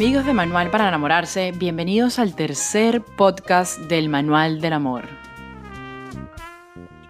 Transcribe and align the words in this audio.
Amigos 0.00 0.26
de 0.26 0.32
Manual 0.32 0.70
para 0.70 0.86
enamorarse, 0.86 1.50
bienvenidos 1.50 2.20
al 2.20 2.36
tercer 2.36 3.02
podcast 3.02 3.80
del 3.80 4.08
Manual 4.08 4.60
del 4.60 4.74
Amor. 4.74 5.02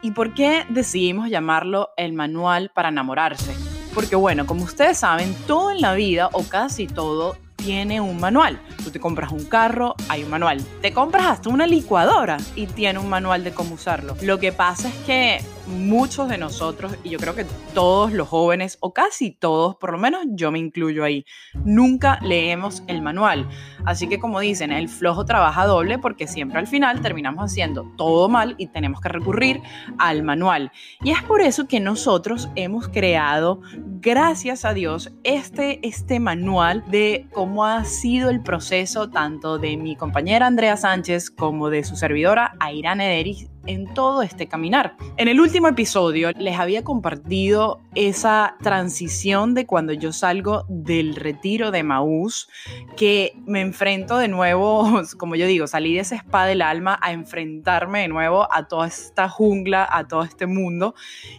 ¿Y 0.01 0.13
por 0.13 0.33
qué 0.33 0.65
decidimos 0.71 1.29
llamarlo 1.29 1.91
el 1.99 2.15
Manual 2.15 2.71
para 2.75 2.89
enamorarse? 2.89 3.55
Porque 3.95 4.17
bueno, 4.17 4.47
como 4.47 4.65
ustedes 4.65 4.97
saben, 4.97 5.37
todo 5.47 5.71
en 5.71 5.83
la 5.83 5.93
vida 5.93 6.31
o 6.33 6.45
casi 6.45 6.87
todo 6.87 7.37
tiene 7.59 8.01
un 8.01 8.21
manual. 8.21 8.61
Tú 8.83 8.91
te 8.91 9.01
compras 9.01 9.33
un 9.33 9.45
carro, 9.45 9.95
hay 10.09 10.23
un 10.23 10.31
manual. 10.31 10.65
Te 10.81 10.93
compras 10.93 11.27
hasta 11.27 11.51
una 11.51 11.67
licuadora 11.67 12.39
y 12.55 12.67
tiene 12.67 13.01
un 13.01 13.09
manual 13.09 13.45
de 13.45 13.53
cómo 13.53 13.75
usarlo. 13.75 14.17
Lo 14.23 14.39
que 14.39 14.53
pasa 14.53 14.89
es 14.89 14.95
que 15.05 15.41
muchos 15.67 16.29
de 16.29 16.39
nosotros, 16.39 16.95
y 17.05 17.11
yo 17.11 17.19
creo 17.19 17.35
que 17.35 17.45
todos 17.75 18.13
los 18.13 18.29
jóvenes, 18.29 18.79
o 18.81 18.95
casi 18.95 19.33
todos, 19.33 19.77
por 19.77 19.93
lo 19.93 19.99
menos 19.99 20.25
yo 20.31 20.51
me 20.51 20.59
incluyo 20.59 21.05
ahí, 21.05 21.27
nunca 21.65 22.19
leemos 22.23 22.85
el 22.87 23.03
manual. 23.03 23.49
Así 23.85 24.09
que 24.09 24.21
como 24.21 24.41
dicen, 24.41 24.73
el 24.73 24.89
flojo 24.89 25.25
trabaja 25.25 25.67
doble 25.67 25.99
porque 25.99 26.27
siempre 26.27 26.59
al 26.59 26.69
final 26.69 27.03
terminamos 27.03 27.45
haciendo 27.45 27.93
todo 27.97 28.29
mal 28.29 28.55
y 28.57 28.69
tenemos 28.69 29.01
que 29.01 29.09
recurrir 29.09 29.61
al 29.99 30.23
manual. 30.23 30.71
Y 31.03 31.11
es 31.11 31.23
por 31.25 31.41
eso 31.41 31.67
que 31.67 31.81
nosotros 31.81 32.49
hemos 32.55 32.89
creado, 32.89 33.61
gracias 34.01 34.65
a 34.65 34.75
Dios, 34.75 35.13
este, 35.25 35.87
este 35.87 36.21
manual 36.21 36.85
de 36.89 37.27
cómo 37.33 37.48
ha 37.67 37.85
sido 37.85 38.31
el 38.31 38.41
proceso 38.41 39.11
tanto 39.11 39.59
de 39.59 39.77
mi 39.77 39.97
compañera 39.97 40.47
Andrea 40.47 40.77
Sánchez 40.77 41.31
como 41.31 41.71
de 41.71 41.83
su 41.83 41.97
servidora 41.97 42.55
Aira 42.61 42.95
Nederis 42.95 43.49
en 43.69 43.93
todo 43.95 44.23
este 44.23 44.49
caminar. 44.49 44.97
En 45.17 45.29
el 45.29 45.41
último 45.41 45.69
episodio 45.69 46.33
les 46.33 46.59
había 46.59 46.83
compartido 46.83 47.81
esa 47.95 48.57
transición 48.63 49.55
de 49.55 49.67
cuando 49.67 49.93
yo 49.93 50.13
salgo 50.13 50.65
del 50.69 51.15
retiro 51.15 51.71
de 51.71 51.83
Maús, 51.83 52.49
que 52.97 53.35
me 53.47 53.61
enfrento 53.61 54.19
de 54.19 54.29
nuevo, 54.29 55.03
como 55.19 55.37
yo 55.37 55.47
digo, 55.47 55.67
salí 55.67 55.95
de 55.95 56.01
ese 56.01 56.17
spa 56.17 56.47
del 56.47 56.63
alma 56.63 56.99
a 57.01 57.13
enfrentarme 57.13 58.01
de 58.01 58.09
nuevo 58.09 58.49
a 58.53 58.67
toda 58.67 58.89
esta 58.89 59.29
jungla, 59.29 59.87
a 59.91 60.09
todo 60.09 60.23
este 60.23 60.47
mundo 60.47 60.95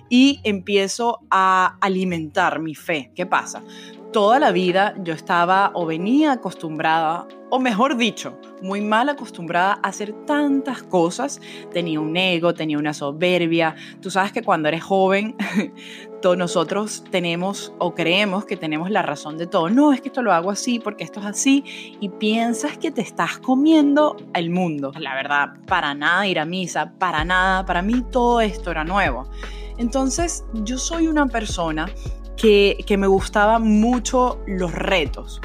y 0.08 0.40
empiezo 0.44 1.20
a 1.30 1.78
alimentar 1.82 2.60
mi 2.60 2.76
fe. 2.76 3.12
¿Qué 3.16 3.26
pasa? 3.26 3.64
toda 4.12 4.40
la 4.40 4.52
vida 4.52 4.96
yo 5.04 5.14
estaba 5.14 5.72
o 5.74 5.86
venía 5.86 6.34
acostumbrada, 6.34 7.28
o 7.50 7.60
mejor 7.60 7.98
dicho, 7.98 8.38
muy 8.62 8.82
mal 8.82 9.10
acostumbrada 9.10 9.80
a 9.82 9.90
hacer 9.90 10.14
tantas 10.26 10.84
cosas. 10.84 11.42
Tenía 11.74 12.00
un 12.00 12.16
ego, 12.16 12.54
tenía 12.54 12.78
una 12.78 12.94
soberbia. 12.94 13.76
Tú 14.02 14.12
sabes 14.12 14.32
que 14.32 14.44
cuando 14.44 14.68
eres 14.68 14.84
joven, 14.84 15.36
todos 16.22 16.38
nosotros 16.38 17.04
tenemos 17.10 17.74
o 17.78 17.96
creemos 17.96 18.46
que 18.46 18.58
tenemos 18.58 18.90
la 18.90 19.02
razón 19.02 19.38
de 19.38 19.48
todo. 19.48 19.70
No, 19.70 19.94
es 19.94 20.02
que 20.02 20.10
esto 20.10 20.22
lo 20.22 20.34
hago 20.34 20.52
así 20.52 20.80
porque 20.80 21.04
esto 21.04 21.20
es 21.20 21.26
así 21.26 21.64
y 22.00 22.10
piensas 22.10 22.78
que 22.78 22.92
te 22.92 23.02
estás 23.02 23.40
comiendo 23.40 24.18
el 24.34 24.50
mundo. 24.50 24.92
La 24.98 25.16
verdad, 25.16 25.54
para 25.66 25.94
nada 25.94 26.28
ir 26.28 26.40
a 26.40 26.46
misa, 26.46 26.94
para 26.98 27.24
nada, 27.24 27.66
para 27.66 27.82
mí 27.82 28.04
todo 28.12 28.42
esto 28.42 28.72
era 28.72 28.84
nuevo. 28.84 29.30
Entonces, 29.78 30.44
yo 30.54 30.78
soy 30.78 31.08
una 31.08 31.28
persona 31.28 31.88
que, 32.36 32.96
me 32.98 33.08
gustaban 33.08 33.80
mucho 33.80 34.40
los 34.48 34.72
retos. 34.74 35.42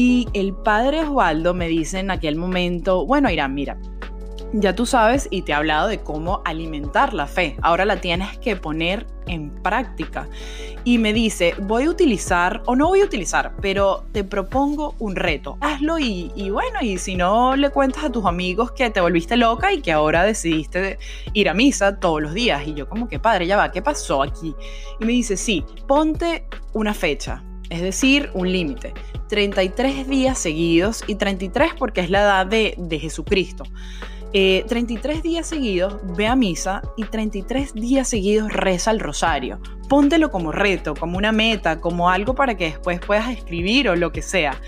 Y 0.00 0.28
el 0.32 0.54
padre 0.54 1.00
Osvaldo 1.00 1.54
me 1.54 1.66
dice 1.66 1.98
en 1.98 2.12
aquel 2.12 2.36
momento, 2.36 3.04
bueno, 3.04 3.30
Irán, 3.30 3.52
mira, 3.52 3.76
ya 4.52 4.72
tú 4.72 4.86
sabes 4.86 5.26
y 5.28 5.42
te 5.42 5.50
he 5.50 5.54
hablado 5.56 5.88
de 5.88 5.98
cómo 5.98 6.40
alimentar 6.44 7.14
la 7.14 7.26
fe. 7.26 7.56
Ahora 7.62 7.84
la 7.84 8.00
tienes 8.00 8.38
que 8.38 8.54
poner 8.54 9.08
en 9.26 9.50
práctica. 9.60 10.28
Y 10.84 10.98
me 10.98 11.12
dice, 11.12 11.56
voy 11.62 11.86
a 11.86 11.90
utilizar, 11.90 12.62
o 12.66 12.76
no 12.76 12.86
voy 12.86 13.00
a 13.00 13.06
utilizar, 13.06 13.56
pero 13.60 14.04
te 14.12 14.22
propongo 14.22 14.94
un 15.00 15.16
reto. 15.16 15.58
Hazlo 15.60 15.98
y, 15.98 16.30
y 16.36 16.50
bueno, 16.50 16.78
y 16.80 16.98
si 16.98 17.16
no 17.16 17.56
le 17.56 17.70
cuentas 17.70 18.04
a 18.04 18.12
tus 18.12 18.24
amigos 18.24 18.70
que 18.70 18.90
te 18.90 19.00
volviste 19.00 19.36
loca 19.36 19.72
y 19.72 19.80
que 19.82 19.90
ahora 19.90 20.22
decidiste 20.22 21.00
ir 21.32 21.48
a 21.48 21.54
misa 21.54 21.98
todos 21.98 22.22
los 22.22 22.34
días. 22.34 22.64
Y 22.68 22.74
yo 22.74 22.88
como 22.88 23.08
que 23.08 23.18
padre, 23.18 23.48
ya 23.48 23.56
va, 23.56 23.72
¿qué 23.72 23.82
pasó 23.82 24.22
aquí? 24.22 24.54
Y 25.00 25.04
me 25.04 25.10
dice, 25.10 25.36
sí, 25.36 25.64
ponte 25.88 26.46
una 26.72 26.94
fecha. 26.94 27.42
Es 27.70 27.82
decir, 27.82 28.30
un 28.34 28.50
límite. 28.50 28.94
33 29.28 30.08
días 30.08 30.38
seguidos 30.38 31.04
y 31.06 31.16
33 31.16 31.72
porque 31.78 32.00
es 32.00 32.10
la 32.10 32.20
edad 32.20 32.46
de, 32.46 32.74
de 32.78 32.98
Jesucristo. 32.98 33.64
33 34.32 35.18
eh, 35.18 35.22
días 35.22 35.46
seguidos 35.46 35.96
ve 36.16 36.26
a 36.26 36.36
misa 36.36 36.82
y 36.96 37.04
33 37.04 37.72
días 37.74 38.08
seguidos 38.08 38.52
reza 38.52 38.90
el 38.90 39.00
rosario. 39.00 39.60
Póntelo 39.88 40.30
como 40.30 40.52
reto, 40.52 40.94
como 40.94 41.16
una 41.16 41.32
meta, 41.32 41.80
como 41.80 42.10
algo 42.10 42.34
para 42.34 42.56
que 42.56 42.66
después 42.66 43.00
puedas 43.00 43.30
escribir 43.30 43.88
o 43.88 43.96
lo 43.96 44.12
que 44.12 44.20
sea. 44.20 44.60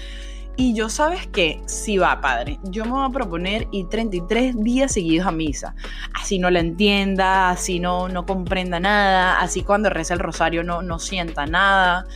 Y 0.56 0.74
yo 0.74 0.88
sabes 0.88 1.26
que 1.26 1.60
si 1.66 1.96
va, 1.96 2.20
padre, 2.20 2.58
yo 2.64 2.84
me 2.84 2.90
voy 2.92 3.06
a 3.06 3.10
proponer 3.10 3.66
ir 3.72 3.88
33 3.88 4.62
días 4.62 4.92
seguidos 4.92 5.26
a 5.26 5.32
misa. 5.32 5.74
Así 6.12 6.38
no 6.38 6.50
la 6.50 6.60
entienda, 6.60 7.50
así 7.50 7.80
no, 7.80 8.08
no 8.08 8.26
comprenda 8.26 8.78
nada, 8.78 9.40
así 9.40 9.62
cuando 9.62 9.88
reza 9.90 10.14
el 10.14 10.20
rosario 10.20 10.62
no, 10.62 10.82
no 10.82 10.98
sienta 10.98 11.46
nada. 11.46 12.06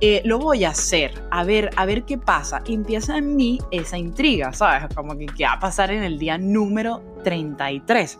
Eh, 0.00 0.22
lo 0.24 0.38
voy 0.38 0.64
a 0.64 0.70
hacer, 0.70 1.14
a 1.30 1.44
ver, 1.44 1.70
a 1.76 1.86
ver 1.86 2.04
qué 2.04 2.18
pasa. 2.18 2.62
Empieza 2.66 3.16
en 3.16 3.36
mí 3.36 3.58
esa 3.70 3.96
intriga, 3.96 4.52
¿sabes? 4.52 4.94
Como 4.94 5.16
que 5.16 5.26
qué 5.26 5.44
va 5.44 5.52
a 5.52 5.60
pasar 5.60 5.90
en 5.90 6.02
el 6.02 6.18
día 6.18 6.36
número 6.36 7.02
33. 7.22 8.18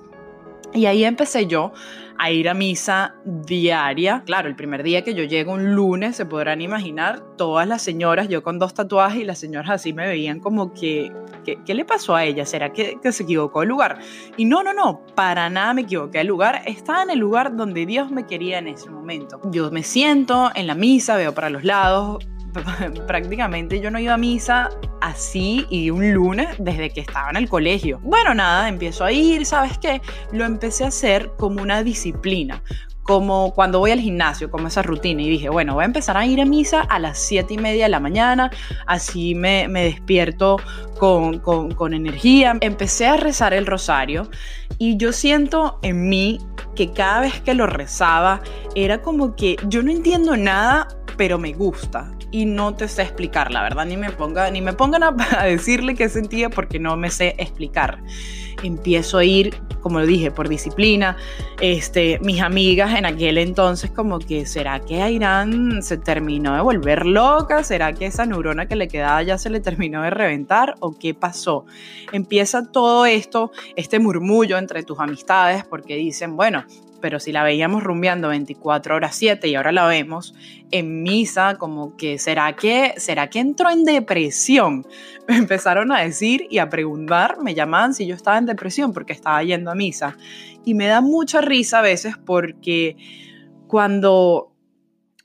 Y 0.75 0.87
ahí 0.87 1.05
empecé 1.05 1.47
yo 1.47 1.73
a 2.19 2.31
ir 2.31 2.49
a 2.49 2.55
misa 2.55 3.15
diaria. 3.25 4.23
Claro, 4.27 4.49
el 4.49 4.57
primer 4.57 4.83
día 4.83 5.03
que 5.03 5.15
yo 5.15 5.25
llego 5.25 5.53
un 5.53 5.75
lunes, 5.75 6.17
se 6.17 6.27
podrán 6.27 6.61
imaginar, 6.61 7.23
todas 7.37 7.67
las 7.67 7.83
señoras, 7.83 8.29
yo 8.29 8.43
con 8.43 8.59
dos 8.59 8.75
tatuajes 8.75 9.23
y 9.23 9.25
las 9.25 9.39
señoras 9.39 9.71
así 9.71 9.93
me 9.93 10.07
veían 10.07 10.41
como 10.41 10.73
que, 10.73 11.13
¿qué, 11.45 11.75
le 11.75 11.84
pasó 11.84 12.15
a 12.15 12.25
ella? 12.25 12.45
¿Será 12.45 12.73
que, 12.73 12.99
que, 13.01 13.13
se 13.13 13.23
equivocó 13.23 13.63
el 13.63 13.69
lugar? 13.69 13.99
Y 14.37 14.45
no, 14.45 14.63
no, 14.63 14.73
no, 14.73 15.01
para 15.15 15.49
nada 15.49 15.75
me 15.75 15.83
equivoqué 15.83 16.21
el 16.21 16.27
lugar. 16.27 16.63
Estaba 16.67 17.03
en 17.03 17.11
el 17.11 17.19
lugar 17.19 17.57
donde 17.57 17.87
Dios 17.87 18.11
me 18.11 18.27
quería 18.27 18.59
en 18.59 18.69
ese 18.69 18.91
momento. 18.91 19.41
Yo 19.51 19.71
me 19.71 19.83
siento 19.83 20.51
en 20.55 20.67
la 20.67 20.75
misa, 20.75 21.17
veo 21.17 21.34
para 21.34 21.51
los 21.51 21.65
lados, 21.65 22.25
prácticamente 23.06 23.81
yo 23.81 23.91
no 23.91 23.98
iba 23.98 24.15
a 24.15 24.19
misa 24.19 24.70
así 25.00 25.66
y 25.70 25.91
un 25.91 26.12
lunes 26.12 26.48
desde 26.59 26.91
que 26.91 27.00
estaba 27.00 27.31
en 27.31 27.37
el 27.37 27.48
colegio. 27.48 28.00
Bueno, 28.03 28.34
nada, 28.34 28.69
empiezo 28.69 29.04
a 29.04 29.12
ir, 29.12 29.44
¿sabes 29.47 29.78
qué? 29.78 30.00
Lo 30.32 30.44
empecé 30.44 30.84
a 30.84 30.88
hacer 30.88 31.32
como 31.37 31.62
una 31.62 31.82
disciplina, 31.82 32.62
como 33.03 33.53
cuando 33.54 33.81
voy 33.81 33.91
al 33.91 34.00
gimnasio, 34.00 34.50
como 34.50 34.69
esa 34.69 34.82
rutina, 34.82 35.22
y 35.22 35.28
dije, 35.28 35.50
bueno, 35.50 35.75
voy 35.75 35.82
a 35.82 35.87
empezar 35.87 36.16
a 36.16 36.26
ir 36.26 36.41
a 36.41 36.47
misa 36.47 36.81
a 36.81 36.98
las 36.98 37.19
7 37.19 37.54
y 37.54 37.59
media 37.59 37.84
de 37.84 37.91
la 37.91 38.00
mañana, 38.00 38.50
así 38.86 39.34
me, 39.34 39.69
despierto 39.69 40.56
con, 40.98 41.94
energía. 41.94 42.56
Empecé 42.62 43.06
a 43.06 43.16
rezar 43.19 43.53
el 43.53 43.66
rosario 43.66 44.31
y 44.78 44.97
yo 44.97 45.12
siento 45.12 45.78
en 45.82 46.09
mí 46.09 46.38
que 46.75 46.92
cada 46.92 47.21
vez 47.21 47.41
que 47.42 47.53
lo 47.53 47.66
rezaba 47.66 48.41
era 48.75 49.03
como 49.03 49.36
que 49.36 49.56
yo 49.69 49.82
no 49.82 49.91
entiendo 49.91 50.36
nada, 50.36 50.88
pero 51.19 51.38
me 51.38 51.53
gusta 51.53 52.10
y 52.34 52.47
no 52.47 52.75
te 52.75 52.89
sé 52.89 53.03
explicar, 53.03 53.53
la 53.53 53.62
verdad, 53.62 53.87
ni 53.87 53.97
me, 53.97 54.11
ponga, 54.11 54.50
ni 54.50 54.61
me 54.61 54.72
pongan 54.72 55.05
a, 55.05 55.45
decirle 55.45 55.95
qué 55.95 56.09
sentía 56.09 56.50
porque 56.50 56.81
no 56.81 56.97
me 56.97 57.09
sé 57.09 57.37
explicar. 57.39 58.03
Empiezo 58.65 59.19
a 59.19 59.25
ir, 59.25 59.55
como 59.81 60.00
lo 60.00 60.06
dije, 60.06 60.33
por 60.33 60.49
disciplina. 60.49 61.17
Este, 61.61 62.19
mis 62.22 62.43
amigas 62.43 62.99
en 62.99 63.06
aquel 63.06 63.39
entonces 63.39 63.93
como 63.93 64.19
que, 64.19 64.47
¿será 64.47 64.81
que 64.81 65.00
a 65.00 65.11
Irán 65.11 65.81
se 65.81 65.97
terminó 65.97 66.56
de 66.56 66.61
volver 66.62 67.06
loca? 67.06 67.62
¿Será 67.62 67.93
que 67.93 68.06
esa 68.06 68.27
neurona 68.27 68.66
que 68.66 68.75
le 68.75 68.89
quedaba 68.89 69.22
ya 69.22 69.39
se 69.39 69.49
le 69.49 69.61
terminó 69.61 70.03
de 70.03 70.11
reventar? 70.11 70.75
¿O 70.81 70.99
qué 70.99 71.15
pasó? 71.15 71.66
Empieza 72.11 72.69
todo 72.72 73.06
esto, 73.06 73.53
este 73.77 74.01
murmullo 74.01 74.59
entre 74.59 74.83
tus 74.83 74.99
amistades 74.99 75.62
porque 75.65 75.95
dicen, 75.95 76.37
bueno, 76.37 76.65
pero 77.04 77.20
si 77.20 77.32
la 77.32 77.42
veíamos 77.42 77.84
rumbeando 77.84 78.28
24 78.28 78.97
horas 78.97 79.15
7 79.16 79.47
y 79.47 79.56
ahora 79.56 79.72
la 79.72 79.87
vemos 79.87 80.34
en 80.70 81.03
misa, 81.03 81.56
como 81.59 81.98
que 81.98 82.19
¿será 82.19 82.56
que, 82.56 82.95
será 82.97 83.28
que 83.28 83.41
entró 83.41 83.68
en 83.68 83.84
depresión? 83.84 84.86
Me 85.28 85.36
empezaron 85.36 85.92
a 85.92 86.01
decir 86.01 86.47
y 86.48 86.60
a 86.60 86.71
preguntar, 86.71 87.42
me 87.42 87.53
llamaban 87.53 87.92
si 87.92 88.06
yo 88.06 88.15
estaba 88.15 88.39
en 88.39 88.47
depresión 88.47 88.95
porque 88.95 89.12
estaba 89.12 89.42
yendo 89.42 89.71
a 89.71 89.74
misa. 89.74 90.16
Y 90.65 90.72
me 90.72 90.86
da 90.86 91.03
mucha 91.03 91.42
risa 91.42 91.80
a 91.80 91.83
veces 91.83 92.15
porque 92.16 92.97
cuando 93.66 94.53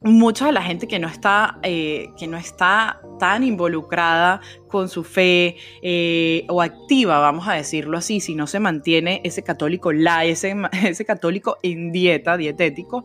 mucha 0.02 0.46
de 0.46 0.54
la 0.54 0.62
gente 0.62 0.88
que 0.88 0.98
no 0.98 1.08
está, 1.10 1.60
eh, 1.62 2.12
que 2.18 2.28
no 2.28 2.38
está 2.38 3.02
tan 3.20 3.44
involucrada 3.44 4.40
con 4.70 4.88
su 4.88 5.04
fe 5.04 5.58
eh, 5.82 6.46
o 6.48 6.62
activa, 6.62 7.20
vamos 7.20 7.48
a 7.50 7.54
decirlo 7.54 7.98
así, 7.98 8.22
si 8.22 8.34
no 8.34 8.48
se 8.48 8.62
mantiene 8.62 9.20
ese 9.26 9.44
católico 9.44 9.92
la, 9.92 10.24
ese, 10.24 10.56
ese 10.86 11.04
católico 11.04 11.58
en 11.64 11.92
dieta, 11.92 12.38
dietético, 12.38 13.04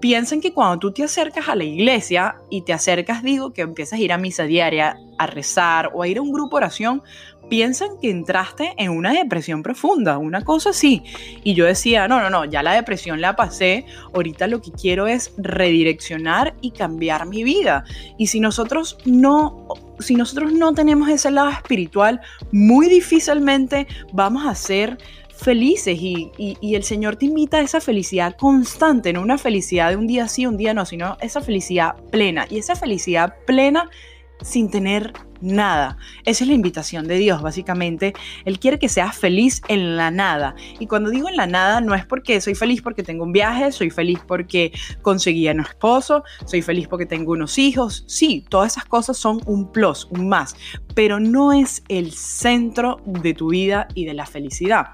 piensan 0.00 0.40
que 0.40 0.52
cuando 0.52 0.78
tú 0.78 0.92
te 0.92 1.02
acercas 1.02 1.48
a 1.48 1.56
la 1.56 1.64
iglesia 1.64 2.36
y 2.50 2.62
te 2.62 2.72
acercas, 2.72 3.22
digo, 3.22 3.52
que 3.52 3.62
empiezas 3.62 3.98
a 3.98 4.02
ir 4.02 4.12
a 4.12 4.18
misa 4.18 4.44
diaria, 4.44 4.96
a 5.18 5.26
rezar 5.26 5.90
o 5.94 6.02
a 6.02 6.08
ir 6.08 6.18
a 6.18 6.22
un 6.22 6.32
grupo 6.32 6.56
oración, 6.56 7.02
piensan 7.48 7.98
que 8.00 8.10
entraste 8.10 8.74
en 8.76 8.90
una 8.90 9.12
depresión 9.12 9.62
profunda, 9.62 10.18
una 10.18 10.44
cosa 10.44 10.70
así. 10.70 11.02
Y 11.42 11.54
yo 11.54 11.64
decía, 11.64 12.06
no, 12.08 12.20
no, 12.20 12.30
no, 12.30 12.44
ya 12.44 12.62
la 12.62 12.74
depresión 12.74 13.20
la 13.20 13.36
pasé, 13.36 13.86
ahorita 14.14 14.46
lo 14.46 14.60
que 14.60 14.70
quiero 14.70 15.06
es 15.06 15.32
redireccionar 15.38 16.54
y 16.60 16.72
cambiar 16.72 17.26
mi 17.26 17.42
vida. 17.42 17.84
Y 18.18 18.28
si 18.28 18.40
nosotros 18.40 18.98
no 19.04 19.66
si 20.00 20.14
nosotros 20.14 20.52
no 20.52 20.74
tenemos 20.74 21.08
ese 21.08 21.30
lado 21.32 21.50
espiritual, 21.50 22.20
muy 22.52 22.88
difícilmente 22.88 23.88
vamos 24.12 24.46
a 24.46 24.54
ser 24.54 24.96
felices 25.38 25.98
y, 26.00 26.30
y, 26.36 26.74
el 26.74 26.82
Señor 26.82 27.16
te 27.16 27.26
invita 27.26 27.58
a 27.58 27.60
esa 27.60 27.80
felicidad 27.80 28.36
constante, 28.36 29.12
no 29.12 29.22
una 29.22 29.38
felicidad 29.38 29.90
de 29.90 29.96
un 29.96 30.06
día 30.06 30.28
sí, 30.28 30.46
un 30.46 30.56
día 30.56 30.74
no, 30.74 30.84
sino 30.84 31.16
esa 31.20 31.40
felicidad 31.40 31.96
plena. 32.10 32.46
Y 32.50 32.58
esa 32.58 32.74
felicidad 32.74 33.36
plena 33.46 33.88
sin 34.42 34.70
tener 34.70 35.12
nada. 35.40 35.96
Esa 36.24 36.44
es 36.44 36.48
la 36.48 36.54
invitación 36.54 37.06
de 37.06 37.16
Dios, 37.16 37.42
básicamente. 37.42 38.14
Él 38.44 38.58
quiere 38.58 38.78
que 38.78 38.88
seas 38.88 39.16
feliz 39.16 39.62
en 39.68 39.96
la 39.96 40.10
nada. 40.10 40.54
Y 40.78 40.86
cuando 40.86 41.10
digo 41.10 41.28
en 41.28 41.36
la 41.36 41.46
nada, 41.46 41.80
no 41.80 41.94
es 41.94 42.04
porque 42.04 42.40
soy 42.40 42.54
feliz 42.54 42.82
porque 42.82 43.02
tengo 43.02 43.24
un 43.24 43.32
viaje, 43.32 43.70
soy 43.72 43.90
feliz 43.90 44.20
porque 44.26 44.72
conseguí 45.02 45.48
a 45.48 45.52
un 45.52 45.60
esposo, 45.60 46.24
soy 46.44 46.62
feliz 46.62 46.88
porque 46.88 47.06
tengo 47.06 47.32
unos 47.32 47.58
hijos. 47.58 48.04
Sí, 48.06 48.44
todas 48.48 48.72
esas 48.72 48.84
cosas 48.84 49.16
son 49.16 49.40
un 49.46 49.70
plus, 49.70 50.08
un 50.10 50.28
más, 50.28 50.56
pero 50.94 51.20
no 51.20 51.52
es 51.52 51.82
el 51.88 52.12
centro 52.12 53.00
de 53.04 53.34
tu 53.34 53.50
vida 53.50 53.88
y 53.94 54.04
de 54.04 54.14
la 54.14 54.26
felicidad. 54.26 54.88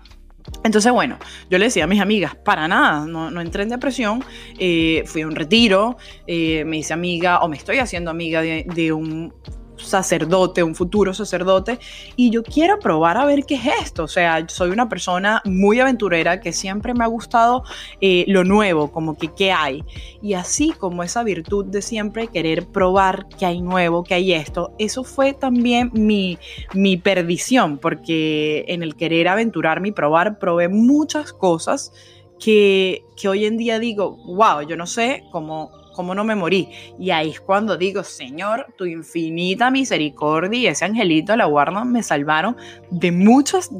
Entonces, 0.63 0.93
bueno, 0.93 1.19
yo 1.51 1.59
le 1.59 1.67
decía 1.67 1.85
a 1.85 1.87
mis 1.87 2.01
amigas, 2.01 2.35
para 2.37 2.69
nada, 2.69 3.07
no, 3.07 3.41
entré 3.41 3.63
en 3.63 3.69
depresión, 3.71 4.25
eh, 4.59 5.03
fui 5.07 5.23
a 5.23 5.27
un 5.27 5.35
retiro, 5.35 5.97
eh, 6.27 6.65
me 6.65 6.79
hice 6.79 6.93
amiga 6.93 7.41
o 7.41 7.49
me 7.49 7.57
estoy 7.57 7.79
haciendo 7.79 8.11
amiga 8.11 8.41
de 8.41 8.93
un 8.93 9.33
sacerdote, 9.77 10.63
un 10.63 10.75
futuro 10.75 11.15
sacerdote, 11.15 11.79
y 12.17 12.31
yo 12.31 12.43
quiero 12.43 12.79
probar 12.79 13.17
a 13.17 13.25
ver 13.25 13.45
qué 13.45 13.57
es 13.57 13.67
esto. 13.83 14.05
O 14.05 14.09
sea, 14.09 14.45
soy 14.49 14.71
una 14.71 14.89
persona 14.89 15.43
muy 15.45 15.81
aventurera 15.81 16.41
que 16.41 16.53
siempre 16.53 16.95
me 16.95 17.05
ha 17.05 17.09
gustado 17.09 17.65
eh, 18.01 18.25
lo 18.29 18.45
nuevo, 18.45 18.93
como 18.93 19.17
que 19.17 19.29
qué 19.29 19.53
hay. 19.53 19.85
Y 20.23 20.35
así 20.35 20.73
como 20.73 21.03
esa 21.03 21.23
virtud 21.23 21.67
de 21.67 21.83
siempre 21.83 22.29
querer 22.29 22.67
probar 22.67 23.27
qué 23.39 23.47
hay 23.47 23.61
nuevo, 23.61 24.05
qué 24.05 24.15
hay 24.15 24.33
esto, 24.33 24.73
eso 24.79 25.05
fue 25.05 25.33
también 25.33 25.91
mi, 25.93 26.39
mi 26.73 26.97
perdición, 26.97 27.79
porque 27.79 28.65
en 28.69 28.83
el 28.83 28.97
querer 28.97 29.29
aventurarme 29.29 29.89
y 29.89 29.93
probar, 29.93 30.39
probé 30.39 30.69
muchas 30.69 31.33
cosas 31.33 31.93
que, 32.39 33.05
que 33.17 33.29
hoy 33.29 33.45
en 33.45 33.57
día 33.57 33.79
digo, 33.79 34.17
wow, 34.27 34.63
yo 34.67 34.77
no 34.77 34.87
sé 34.87 35.25
cómo 35.31 35.84
¿cómo 35.95 36.15
no 36.15 36.25
me 36.25 36.35
morí? 36.35 36.69
Y 36.99 37.11
ahí 37.11 37.31
es 37.31 37.41
cuando 37.41 37.77
digo, 37.77 38.05
Señor, 38.05 38.67
tu 38.77 38.85
infinita 38.85 39.71
misericordia 39.71 40.61
y 40.61 40.67
ese 40.67 40.85
angelito, 40.85 41.37
la 41.37 41.47
guarda, 41.47 41.85
me 41.85 42.03
salvaron 42.03 42.57
de 42.91 43.13
muchas, 43.13 43.71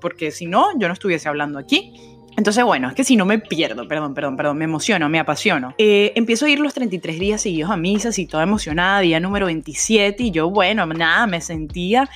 porque 0.00 0.30
si 0.30 0.46
no, 0.46 0.78
yo 0.78 0.88
no 0.88 0.94
estuviese 0.94 1.28
hablando 1.28 1.58
aquí. 1.58 1.92
Entonces, 2.38 2.62
bueno, 2.62 2.86
es 2.86 2.94
que 2.94 3.02
si 3.02 3.16
no 3.16 3.26
me 3.26 3.40
pierdo, 3.40 3.88
perdón, 3.88 4.14
perdón, 4.14 4.36
perdón, 4.36 4.58
me 4.58 4.64
emociono, 4.64 5.08
me 5.08 5.18
apasiono. 5.18 5.74
Eh, 5.76 6.12
empiezo 6.14 6.46
a 6.46 6.48
ir 6.48 6.60
los 6.60 6.72
33 6.72 7.18
días 7.18 7.42
seguidos 7.42 7.68
a 7.68 7.76
misas 7.76 8.16
y 8.20 8.26
toda 8.26 8.44
emocionada, 8.44 9.00
día 9.00 9.18
número 9.18 9.46
27, 9.46 10.22
y 10.22 10.30
yo, 10.30 10.48
bueno, 10.48 10.86
nada, 10.86 11.26
me 11.26 11.40
sentía 11.40 12.08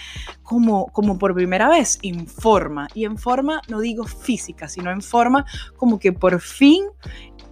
como, 0.44 0.86
como 0.92 1.18
por 1.18 1.34
primera 1.34 1.68
vez 1.68 1.98
en 2.02 2.28
forma. 2.28 2.86
Y 2.94 3.04
en 3.04 3.18
forma, 3.18 3.62
no 3.66 3.80
digo 3.80 4.04
física, 4.04 4.68
sino 4.68 4.92
en 4.92 5.02
forma 5.02 5.44
como 5.76 5.98
que 5.98 6.12
por 6.12 6.40
fin 6.40 6.84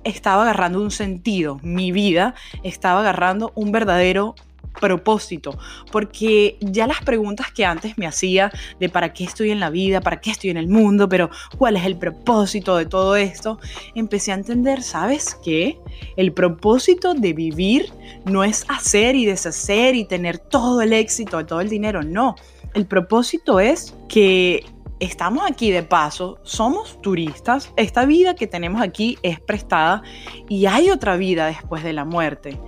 estaba 0.05 0.43
agarrando 0.43 0.81
un 0.81 0.91
sentido, 0.91 1.59
mi 1.63 1.93
vida 1.93 2.35
estaba 2.63 3.01
agarrando 3.01 3.53
un 3.55 3.73
verdadero 3.73 4.35
propósito, 4.79 5.59
porque 5.91 6.57
ya 6.61 6.87
las 6.87 7.03
preguntas 7.03 7.51
que 7.53 7.65
antes 7.65 7.99
me 7.99 8.07
hacía 8.07 8.53
de 8.79 8.89
para 8.89 9.13
qué 9.13 9.25
estoy 9.25 9.51
en 9.51 9.61
la 9.61 9.71
vida, 9.71 10.01
para 10.01 10.21
qué 10.21 10.31
estoy 10.31 10.51
en 10.51 10.57
el 10.57 10.69
mundo, 10.69 11.09
pero 11.09 11.31
cuál 11.59 11.77
es 11.77 11.85
el 11.85 11.97
propósito 11.97 12.77
de 12.77 12.87
todo 12.87 13.17
esto, 13.17 13.59
empecé 13.95 14.33
a 14.33 14.37
entender, 14.37 14.83
¿sabes 14.83 15.37
qué? 15.45 15.79
El 16.17 16.33
propósito 16.33 17.15
de 17.15 17.33
vivir 17.33 17.93
no 18.25 18.45
es 18.45 18.65
hacer 18.69 19.17
y 19.17 19.27
deshacer 19.27 19.95
y 19.95 20.05
tener 20.05 20.39
todo 20.39 20.81
el 20.83 20.93
éxito, 20.93 21.45
todo 21.45 21.61
el 21.61 21.69
dinero, 21.69 22.03
no. 22.03 22.37
El 22.75 22.87
propósito 22.87 23.59
es 23.59 23.95
que 24.09 24.65
estamos 25.01 25.51
aquí 25.51 25.71
de 25.71 25.83
paso, 25.83 26.39
somos 26.43 27.01
turistas, 27.03 27.73
esta 27.77 28.05
vida 28.05 28.35
que 28.35 28.47
tenemos 28.47 28.83
aquí 28.83 29.19
es 29.23 29.41
prestada 29.41 30.03
y 30.49 30.67
hay 30.67 30.91
otra 30.91 31.17
vida 31.17 31.47
después 31.47 31.83
de 31.83 31.95
la 31.95 32.05
muerte. 32.05 32.61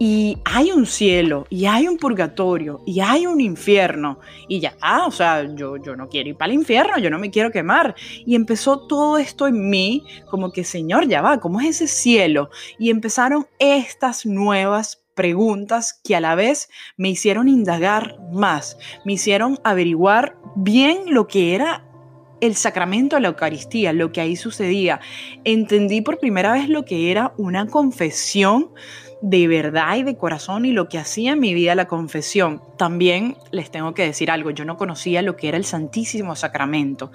Y 0.00 0.38
hay 0.44 0.70
un 0.70 0.86
cielo, 0.86 1.44
y 1.50 1.66
hay 1.66 1.88
un 1.88 1.96
purgatorio, 1.98 2.80
y 2.86 3.00
hay 3.00 3.26
un 3.26 3.40
infierno. 3.40 4.20
Y 4.46 4.60
ya, 4.60 4.76
ah, 4.80 5.06
o 5.08 5.10
sea, 5.10 5.52
yo, 5.56 5.76
yo 5.76 5.96
no 5.96 6.08
quiero 6.08 6.28
ir 6.28 6.36
para 6.36 6.52
el 6.52 6.58
infierno, 6.58 6.98
yo 6.98 7.10
no 7.10 7.18
me 7.18 7.32
quiero 7.32 7.50
quemar. 7.50 7.96
Y 8.24 8.36
empezó 8.36 8.86
todo 8.86 9.18
esto 9.18 9.48
en 9.48 9.68
mí, 9.68 10.04
como 10.30 10.52
que, 10.52 10.62
Señor, 10.62 11.08
ya 11.08 11.20
va, 11.20 11.40
¿cómo 11.40 11.60
es 11.60 11.70
ese 11.70 11.88
cielo? 11.88 12.48
Y 12.78 12.90
empezaron 12.90 13.48
estas 13.58 14.24
nuevas 14.24 14.97
preguntas 15.18 16.00
que 16.04 16.14
a 16.14 16.20
la 16.20 16.36
vez 16.36 16.70
me 16.96 17.08
hicieron 17.08 17.48
indagar 17.48 18.20
más, 18.30 18.78
me 19.04 19.14
hicieron 19.14 19.58
averiguar 19.64 20.36
bien 20.54 21.12
lo 21.12 21.26
que 21.26 21.56
era 21.56 21.84
el 22.40 22.54
sacramento 22.54 23.16
de 23.16 23.22
la 23.22 23.28
Eucaristía, 23.28 23.92
lo 23.92 24.12
que 24.12 24.20
ahí 24.20 24.36
sucedía. 24.36 25.00
Entendí 25.42 26.02
por 26.02 26.20
primera 26.20 26.52
vez 26.52 26.68
lo 26.68 26.84
que 26.84 27.10
era 27.10 27.34
una 27.36 27.66
confesión 27.66 28.70
de 29.20 29.48
verdad 29.48 29.96
y 29.96 30.02
de 30.04 30.16
corazón 30.16 30.64
y 30.64 30.72
lo 30.72 30.88
que 30.88 30.98
hacía 30.98 31.32
en 31.32 31.40
mi 31.40 31.54
vida 31.54 31.74
la 31.74 31.88
confesión. 31.88 32.62
También 32.76 33.36
les 33.50 33.70
tengo 33.70 33.94
que 33.94 34.04
decir 34.04 34.30
algo, 34.30 34.50
yo 34.50 34.64
no 34.64 34.76
conocía 34.76 35.22
lo 35.22 35.36
que 35.36 35.48
era 35.48 35.56
el 35.56 35.64
Santísimo 35.64 36.36
Sacramento. 36.36 37.10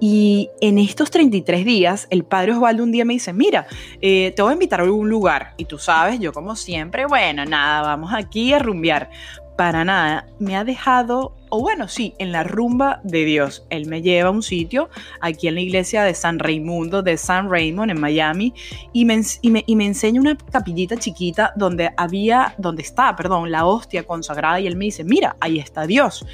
Y 0.00 0.50
en 0.60 0.78
estos 0.78 1.10
33 1.10 1.64
días, 1.64 2.06
el 2.10 2.24
Padre 2.24 2.52
Osvaldo 2.52 2.82
un 2.82 2.92
día 2.92 3.04
me 3.04 3.14
dice, 3.14 3.32
mira, 3.32 3.66
eh, 4.00 4.32
te 4.36 4.42
voy 4.42 4.50
a 4.50 4.54
invitar 4.54 4.80
a 4.80 4.84
algún 4.84 5.08
lugar. 5.08 5.54
Y 5.56 5.64
tú 5.64 5.78
sabes, 5.78 6.20
yo 6.20 6.32
como 6.32 6.54
siempre, 6.56 7.06
bueno, 7.06 7.44
nada, 7.44 7.82
vamos 7.82 8.12
aquí 8.14 8.52
a 8.52 8.58
rumbear. 8.58 9.10
Para 9.56 9.84
nada, 9.84 10.26
me 10.38 10.56
ha 10.56 10.64
dejado 10.64 11.34
o 11.50 11.60
bueno, 11.60 11.88
sí, 11.88 12.14
en 12.18 12.32
la 12.32 12.44
rumba 12.44 13.00
de 13.02 13.24
Dios. 13.24 13.64
Él 13.70 13.86
me 13.86 14.02
lleva 14.02 14.28
a 14.28 14.32
un 14.32 14.42
sitio 14.42 14.88
aquí 15.20 15.48
en 15.48 15.54
la 15.54 15.60
iglesia 15.60 16.04
de 16.04 16.14
San 16.14 16.38
Raimundo, 16.38 17.02
de 17.02 17.16
San 17.16 17.50
Raymond, 17.50 17.90
en 17.90 18.00
Miami, 18.00 18.54
y 18.92 19.04
me, 19.04 19.22
enseña 19.66 20.20
una 20.20 20.36
capillita 20.36 20.96
chiquita 20.96 21.52
donde 21.56 21.90
había, 21.96 22.54
donde 22.58 22.82
está, 22.82 23.14
perdón, 23.16 23.50
la 23.50 23.66
hostia 23.66 24.04
consagrada, 24.04 24.60
y 24.60 24.66
él 24.66 24.76
me 24.76 24.86
dice, 24.86 25.04
mira, 25.04 25.36
ahí 25.40 25.58
está 25.58 25.86
Dios. 25.86 26.26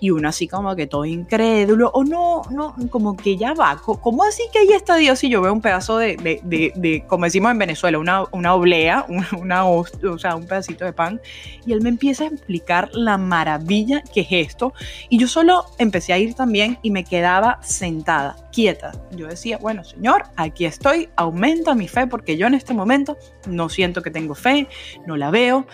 Y 0.00 0.10
uno 0.10 0.28
así 0.28 0.48
como 0.48 0.74
que 0.76 0.86
todo 0.86 1.04
incrédulo, 1.04 1.90
o 1.92 2.04
no, 2.04 2.42
no, 2.50 2.74
como 2.90 3.16
que 3.16 3.36
ya 3.36 3.54
va, 3.54 3.80
¿cómo 3.82 4.24
así 4.24 4.42
que 4.52 4.60
ahí 4.60 4.72
está 4.72 4.96
Dios? 4.96 5.22
Y 5.24 5.28
yo 5.28 5.42
veo 5.42 5.52
un 5.52 5.60
pedazo 5.60 5.98
de, 5.98 7.04
como 7.06 7.24
decimos 7.24 7.52
en 7.52 7.58
Venezuela, 7.58 7.98
una, 7.98 8.24
una 8.32 8.54
oblea, 8.54 9.06
una, 9.38 9.66
hostia, 9.66 10.10
o 10.10 10.18
sea, 10.18 10.36
un 10.36 10.46
pedacito 10.46 10.84
de 10.84 10.92
pan, 10.92 11.20
y 11.66 11.72
él 11.72 11.82
me 11.82 11.88
empieza 11.88 12.24
a 12.24 12.26
explicar 12.28 12.90
la 12.92 13.18
maravilla 13.18 14.02
que 14.12 14.20
es 14.20 14.28
esto 14.30 14.59
y 15.08 15.18
yo 15.18 15.28
solo 15.28 15.64
empecé 15.78 16.12
a 16.12 16.18
ir 16.18 16.34
también 16.34 16.78
y 16.82 16.90
me 16.90 17.04
quedaba 17.04 17.58
sentada, 17.62 18.36
quieta. 18.52 18.92
Yo 19.16 19.26
decía, 19.26 19.58
bueno, 19.58 19.84
Señor, 19.84 20.24
aquí 20.36 20.64
estoy, 20.64 21.08
aumenta 21.16 21.74
mi 21.74 21.88
fe 21.88 22.06
porque 22.06 22.36
yo 22.36 22.46
en 22.46 22.54
este 22.54 22.74
momento 22.74 23.16
no 23.46 23.68
siento 23.68 24.02
que 24.02 24.10
tengo 24.10 24.34
fe, 24.34 24.68
no 25.06 25.16
la 25.16 25.30
veo. 25.30 25.66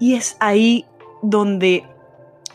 Y 0.00 0.14
es 0.14 0.36
ahí 0.40 0.86
donde 1.22 1.84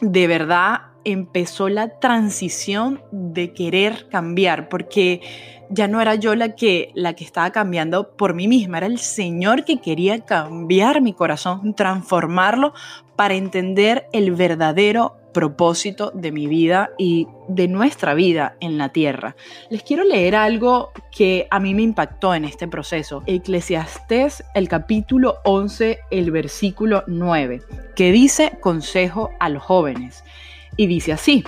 de 0.02 0.28
verdad 0.28 0.82
empezó 1.04 1.70
la 1.70 2.00
transición 2.00 3.02
de 3.12 3.54
querer 3.54 4.10
cambiar, 4.10 4.68
porque 4.68 5.22
ya 5.70 5.88
no 5.88 6.02
era 6.02 6.16
yo 6.16 6.36
la 6.36 6.56
que, 6.56 6.92
la 6.96 7.14
que 7.14 7.24
estaba 7.24 7.52
cambiando 7.52 8.16
por 8.16 8.34
mí 8.34 8.48
misma, 8.48 8.78
era 8.80 8.88
el 8.88 9.00
Señor 9.00 9.64
que 9.64 9.80
quería 9.80 10.26
cambiar 10.26 11.02
mi 11.02 11.14
corazón, 11.14 11.74
transformarlo 11.76 12.74
para 13.16 13.36
entender 13.36 14.08
el 14.12 14.32
verdadero 14.34 15.18
propósito 15.38 16.10
de 16.16 16.32
mi 16.32 16.48
vida 16.48 16.90
y 16.98 17.28
de 17.48 17.68
nuestra 17.68 18.16
vida 18.16 18.58
en 18.60 18.80
la 18.80 18.90
tierra. 18.90 19.36
Les 19.70 19.84
quiero 19.84 20.04
leer 20.04 20.36
algo 20.36 20.90
que 21.16 21.48
a 21.52 21.60
mí 21.60 21.76
me 21.76 21.84
impactó 21.84 22.34
en 22.34 22.44
este 22.44 22.68
proceso. 22.68 23.22
Eclesiastés, 23.28 24.44
el 24.56 24.68
capítulo 24.68 25.36
11, 25.46 26.00
el 26.10 26.32
versículo 26.32 27.04
9, 27.06 27.62
que 27.96 28.12
dice 28.12 28.58
consejo 28.62 29.30
a 29.40 29.50
los 29.50 29.62
jóvenes. 29.62 30.24
Y 30.76 30.88
dice 30.88 31.14
así, 31.14 31.44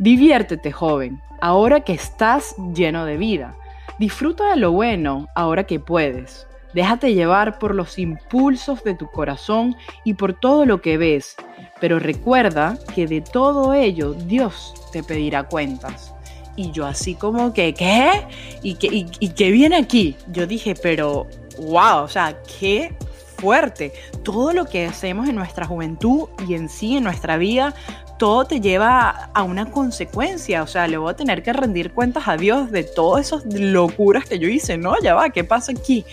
diviértete 0.00 0.72
joven, 0.72 1.20
ahora 1.40 1.82
que 1.82 1.92
estás 1.92 2.56
lleno 2.74 3.04
de 3.04 3.16
vida. 3.16 3.54
Disfruta 4.00 4.50
de 4.50 4.56
lo 4.56 4.72
bueno 4.72 5.28
ahora 5.36 5.68
que 5.68 5.78
puedes. 5.78 6.48
Déjate 6.74 7.14
llevar 7.14 7.58
por 7.58 7.74
los 7.74 7.98
impulsos 7.98 8.84
de 8.84 8.94
tu 8.94 9.08
corazón 9.08 9.76
y 10.04 10.14
por 10.14 10.34
todo 10.34 10.64
lo 10.64 10.80
que 10.80 10.98
ves, 10.98 11.36
pero 11.80 11.98
recuerda 11.98 12.78
que 12.94 13.06
de 13.06 13.20
todo 13.20 13.74
ello 13.74 14.12
Dios 14.12 14.74
te 14.92 15.02
pedirá 15.02 15.44
cuentas. 15.44 16.14
Y 16.56 16.70
yo 16.72 16.86
así 16.86 17.14
como 17.14 17.52
que, 17.52 17.74
¿qué? 17.74 18.26
¿Y 18.62 18.74
qué, 18.74 19.06
y, 19.18 19.50
viene 19.50 19.76
aquí? 19.76 20.16
Yo 20.30 20.46
dije, 20.46 20.74
pero, 20.80 21.26
wow, 21.58 22.02
o 22.02 22.08
sea, 22.08 22.36
qué 22.58 22.94
fuerte. 23.38 23.92
Todo 24.22 24.52
lo 24.52 24.66
que 24.66 24.86
hacemos 24.86 25.28
en 25.28 25.36
nuestra 25.36 25.66
juventud 25.66 26.28
y 26.46 26.54
en 26.54 26.68
sí, 26.68 26.96
en 26.96 27.04
nuestra 27.04 27.36
vida, 27.36 27.74
todo 28.18 28.44
te 28.44 28.60
lleva 28.60 29.30
a 29.32 29.42
una 29.42 29.70
consecuencia. 29.70 30.62
O 30.62 30.66
sea, 30.66 30.86
le 30.86 30.98
voy 30.98 31.12
a 31.12 31.16
tener 31.16 31.42
que 31.42 31.52
rendir 31.52 31.92
cuentas 31.92 32.28
a 32.28 32.36
Dios 32.36 32.70
de 32.70 32.84
todas 32.84 33.26
esas 33.26 33.44
locuras 33.46 34.26
que 34.26 34.38
yo 34.38 34.48
hice. 34.48 34.76
No, 34.76 34.94
ya 35.02 35.14
va, 35.14 35.30
¿qué 35.30 35.44
pasa 35.44 35.72
aquí? 35.72 36.04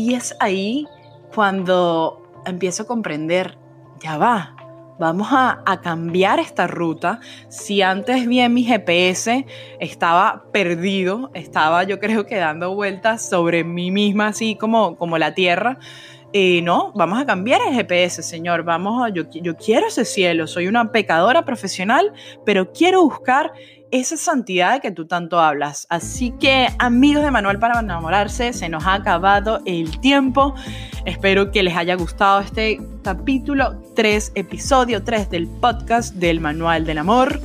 Y 0.00 0.14
es 0.14 0.34
ahí 0.40 0.88
cuando 1.34 2.22
empiezo 2.46 2.84
a 2.84 2.86
comprender, 2.86 3.58
ya 4.02 4.16
va, 4.16 4.56
vamos 4.98 5.28
a, 5.30 5.62
cambiar 5.82 6.40
esta 6.40 6.66
ruta. 6.66 7.20
Si 7.50 7.82
antes 7.82 8.26
bien 8.26 8.54
mi 8.54 8.64
GPS 8.64 9.44
estaba 9.78 10.44
perdido, 10.52 11.30
estaba 11.34 11.84
yo 11.84 12.00
creo 12.00 12.24
que 12.24 12.36
dando 12.36 12.74
vueltas 12.74 13.28
sobre 13.28 13.62
mí 13.62 13.90
misma, 13.90 14.28
así 14.28 14.56
como, 14.56 14.96
como 14.96 15.18
la 15.18 15.34
Tierra, 15.34 15.78
eh, 16.32 16.62
no, 16.62 16.92
vamos 16.94 17.20
a 17.20 17.26
cambiar 17.26 17.60
el 17.68 17.74
GPS, 17.74 18.22
Señor. 18.22 18.62
Vamos 18.62 19.04
a, 19.04 19.10
yo, 19.10 19.24
yo 19.30 19.54
quiero 19.54 19.88
ese 19.88 20.06
cielo. 20.06 20.46
Soy 20.46 20.66
una 20.66 20.92
pecadora 20.92 21.44
profesional, 21.44 22.14
pero 22.46 22.72
quiero 22.72 23.02
buscar 23.02 23.52
esa 23.90 24.16
santidad 24.16 24.80
que 24.80 24.90
tú 24.90 25.06
tanto 25.06 25.40
hablas. 25.40 25.86
Así 25.90 26.32
que, 26.32 26.68
amigos 26.78 27.22
de 27.24 27.30
Manual 27.30 27.58
para 27.58 27.80
enamorarse, 27.80 28.52
se 28.52 28.68
nos 28.68 28.86
ha 28.86 28.94
acabado 28.94 29.60
el 29.64 30.00
tiempo. 30.00 30.54
Espero 31.04 31.50
que 31.50 31.62
les 31.62 31.76
haya 31.76 31.94
gustado 31.96 32.40
este 32.40 32.80
capítulo 33.02 33.82
3, 33.96 34.32
episodio 34.34 35.02
3 35.02 35.30
del 35.30 35.48
podcast 35.48 36.14
del 36.14 36.40
Manual 36.40 36.84
del 36.84 36.98
Amor. 36.98 37.40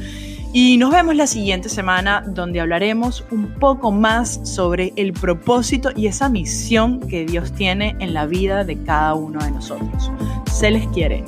Y 0.54 0.78
nos 0.78 0.92
vemos 0.92 1.16
la 1.16 1.28
siguiente 1.28 1.68
semana 1.68 2.24
donde 2.26 2.62
hablaremos 2.62 3.26
un 3.30 3.56
poco 3.60 3.92
más 3.92 4.40
sobre 4.44 4.94
el 4.96 5.12
propósito 5.12 5.90
y 5.94 6.08
esa 6.08 6.30
misión 6.30 7.02
que 7.02 7.26
Dios 7.26 7.52
tiene 7.52 7.98
en 8.00 8.14
la 8.14 8.26
vida 8.26 8.64
de 8.64 8.82
cada 8.84 9.16
uno 9.16 9.44
de 9.44 9.52
nosotros. 9.52 10.12
Se 10.50 10.72
les 10.72 10.88
quiere. 10.88 11.26